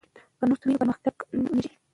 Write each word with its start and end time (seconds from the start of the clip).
که 0.37 0.43
نوښت 0.49 0.61
وي 0.63 0.73
نو 0.73 0.81
پرمختګ 0.83 1.15
نه 1.43 1.49
ودریږي. 1.49 1.71